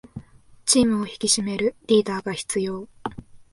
[0.65, 2.87] チームを引き締めるリーダーが必要